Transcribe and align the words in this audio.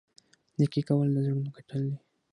نیکي 0.59 0.81
کول 0.87 1.07
د 1.13 1.17
زړونو 1.25 1.49
ګټل 1.55 1.81
دي. 1.89 1.95